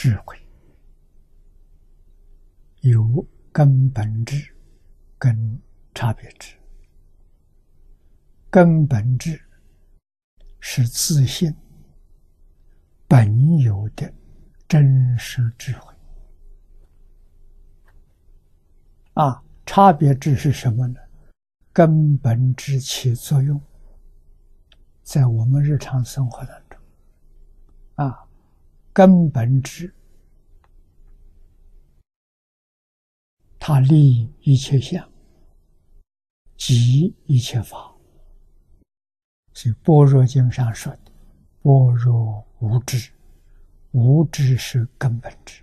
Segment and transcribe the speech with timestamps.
[0.00, 0.34] 智慧，
[2.80, 3.22] 有
[3.52, 4.56] 根本智
[5.18, 5.60] 跟
[5.94, 6.56] 差别智。
[8.48, 9.38] 根本智
[10.58, 11.54] 是自信
[13.06, 14.10] 本有的
[14.66, 15.94] 真实智慧。
[19.12, 20.98] 啊，差别智是什么呢？
[21.74, 23.60] 根本智起作用，
[25.02, 26.80] 在我们日常生活当中，
[27.96, 28.26] 啊，
[28.92, 29.94] 根本智，
[33.62, 35.06] 它立一切相，
[36.56, 37.94] 即一切法。
[39.52, 41.12] 所以《般若经》上说的
[41.62, 43.10] ：“般若无知，
[43.90, 45.62] 无知是根本智。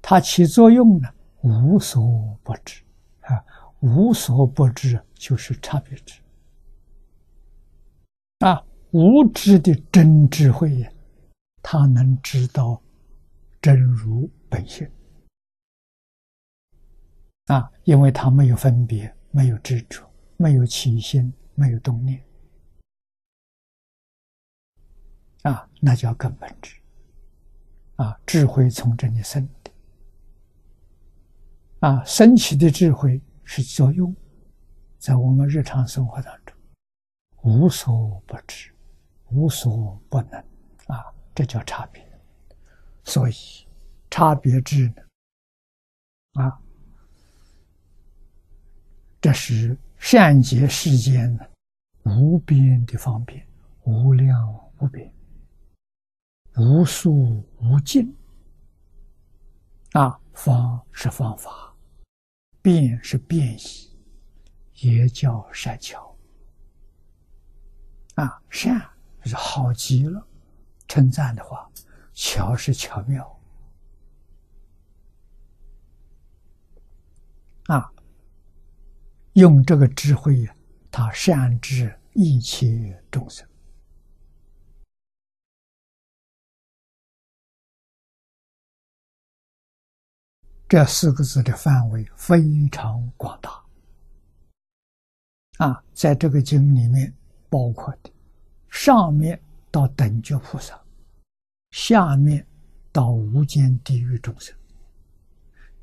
[0.00, 2.80] 它起作用呢，无所不知
[3.22, 3.44] 啊，
[3.80, 6.20] 无所不知就是差别智
[8.38, 8.64] 啊。
[8.92, 10.90] 无知的真智慧呀，
[11.60, 12.80] 他能知道
[13.60, 14.88] 真如本性
[17.48, 22.24] 啊，因为他没有分别，没有执着，没有起心。”没有动念，
[25.42, 26.76] 啊，那叫根本智，
[27.96, 29.72] 啊，智慧从这里生的，
[31.80, 34.14] 啊，升起的智慧是作用，
[34.98, 36.56] 在我们日常生活当中，
[37.42, 38.72] 无所不知，
[39.32, 40.38] 无所不能，
[40.86, 42.08] 啊，这叫差别。
[43.02, 43.32] 所以，
[44.10, 45.02] 差别智呢，
[46.34, 46.62] 啊，
[49.20, 49.76] 这是。
[50.00, 51.44] 善解世间呢，
[52.04, 53.44] 无边的方便，
[53.82, 55.12] 无量无边，
[56.56, 58.16] 无数无尽。
[59.94, 61.74] 啊，方是方法，
[62.62, 63.90] 变是变异，
[64.74, 66.16] 也叫善巧。
[68.14, 68.80] 啊，善
[69.24, 70.24] 是好极了，
[70.86, 71.68] 称赞的话，
[72.14, 73.40] 巧是巧妙。
[77.66, 77.92] 啊。
[79.34, 80.56] 用这个智慧呀，
[80.90, 83.46] 他善知一切众生。
[90.68, 93.64] 这四个字的范围非常广大
[95.64, 97.10] 啊，在这个经里面
[97.48, 98.10] 包括的，
[98.68, 99.40] 上面
[99.70, 100.78] 到等觉菩萨，
[101.70, 102.46] 下面
[102.92, 104.54] 到无间地狱众生，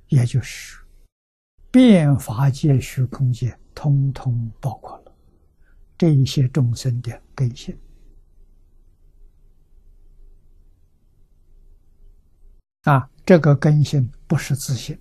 [0.09, 0.84] 也就是。
[1.75, 5.13] 变法界、虚空界，通通包括了
[5.97, 7.78] 这一些众生的根性
[12.84, 13.09] 啊！
[13.25, 14.97] 这个根性不是自信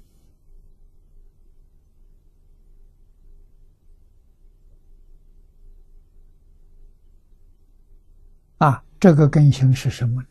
[8.59, 8.85] 啊！
[8.99, 10.29] 这个根性是什么呢？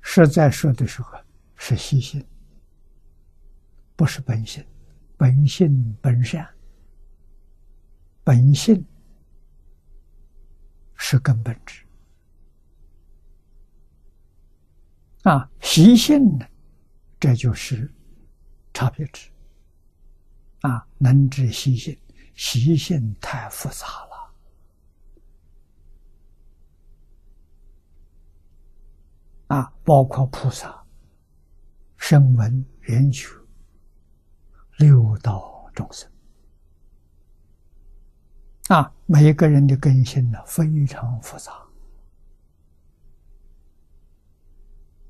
[0.00, 1.16] 实在说的时候，
[1.54, 2.26] 是习性。
[3.96, 4.62] 不是本性，
[5.16, 6.46] 本性本善，
[8.22, 8.84] 本性
[10.94, 11.82] 是根本质
[15.22, 16.46] 啊，习性呢，
[17.18, 17.90] 这就是
[18.74, 19.30] 差别质
[20.60, 21.98] 啊，能知习性，
[22.34, 24.34] 习性太复杂了
[29.56, 30.84] 啊，包括菩萨、
[31.96, 33.28] 声闻、缘觉。
[34.78, 36.10] 六道众生
[38.68, 41.52] 啊，每一个人的根性呢非常复杂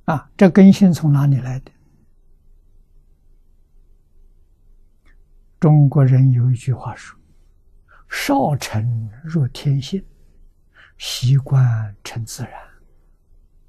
[0.04, 1.72] 啊，这根性从哪里来的？
[5.58, 7.18] 中国人有一句话说
[8.08, 10.04] ：“少成若天性，
[10.96, 12.52] 习惯成自然。”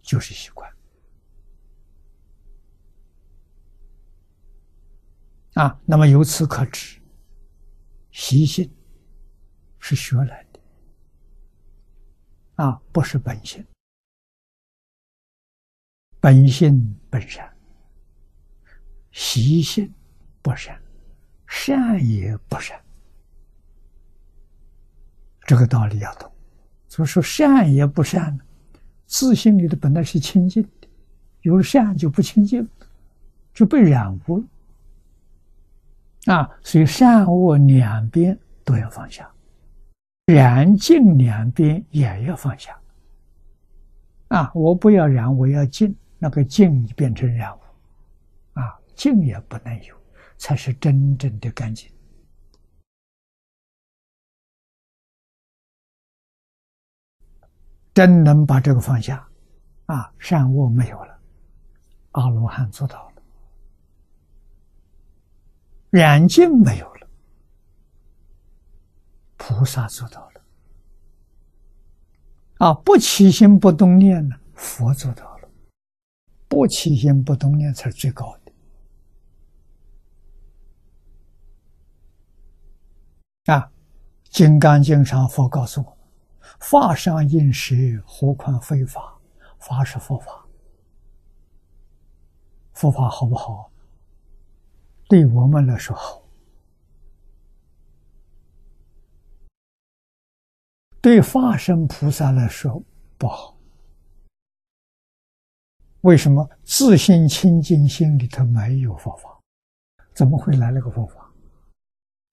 [0.03, 0.71] 就是习惯。
[5.57, 6.99] 啊，那么由此可知，
[8.11, 8.71] 习性
[9.79, 10.59] 是学来的，
[12.63, 13.65] 啊，不是本性。
[16.19, 17.51] 本性本善，
[19.11, 19.91] 习性
[20.43, 20.79] 不善，
[21.47, 22.79] 善也不善。
[25.41, 26.31] 这个道理要懂。
[26.87, 28.43] 所以说，善也不善呢？
[29.07, 30.87] 自信里的本来是清净的，
[31.41, 32.69] 有了善就不清净，
[33.55, 34.45] 就被染污了。
[36.27, 39.29] 啊，所以善恶两边都要放下，
[40.25, 42.77] 染净两边也要放下。
[44.27, 47.61] 啊，我不要染，我要净，那个净变成染污，
[48.59, 49.95] 啊，净也不能有，
[50.37, 51.89] 才是真正的干净。
[57.93, 59.25] 真能把这个放下，
[59.85, 61.19] 啊，善恶没有了，
[62.11, 63.06] 阿罗汉做到；
[65.97, 67.07] 染净没有了，
[69.35, 70.41] 菩萨做到了。
[72.59, 75.49] 啊，不起心不动念呢，佛做到了；
[76.47, 78.51] 不起心不动念才是最高的。
[83.53, 83.61] 啊，
[84.29, 85.97] 《金刚经》上佛告诉我
[86.61, 89.17] ：“法上应时，何况非法？
[89.57, 90.45] 法是佛法，
[92.73, 93.71] 佛法好不好？
[95.07, 96.21] 对我们来说好，
[101.01, 102.83] 对法身菩萨来说
[103.17, 103.55] 不好。
[106.01, 106.49] 为什么？
[106.63, 109.39] 自信清净心里头没有佛法，
[110.13, 111.31] 怎么会来了个佛法？”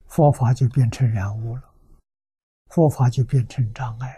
[0.07, 1.63] 佛法就变成染污了，
[2.71, 4.17] 佛法就变成障碍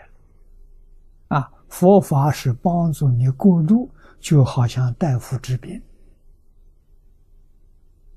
[1.29, 1.37] 了。
[1.39, 5.83] 啊，佛法是帮助你过渡，就好像大夫治病。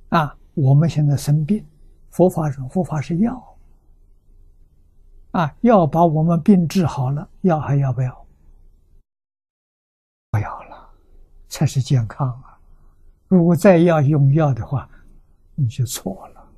[0.09, 1.65] 啊，我们现在生病，
[2.09, 3.57] 佛法是佛法是药。
[5.31, 8.27] 啊，药把我们病治好了，药还要不要？
[10.31, 10.89] 不要了，
[11.47, 12.59] 才是健康啊！
[13.27, 14.89] 如果再要用药的话，
[15.56, 16.50] 你就错了。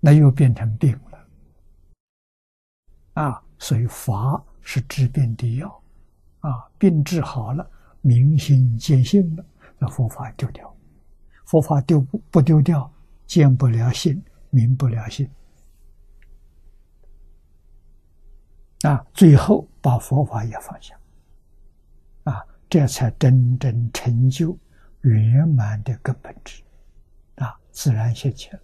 [0.00, 1.26] 那又变成病了，
[3.22, 3.42] 啊！
[3.58, 5.82] 所以法是治病的药，
[6.38, 7.68] 啊，病治好了，
[8.00, 9.44] 明心见性了，
[9.76, 10.72] 那佛法丢掉，
[11.48, 12.92] 佛法丢不不丢掉，
[13.26, 15.26] 见不了性，明不了性，
[18.82, 20.94] 啊，最后把佛法也放下，
[22.24, 24.54] 啊，这才真正成就
[25.00, 26.62] 圆满的根本智，
[27.36, 28.60] 啊，自然现前。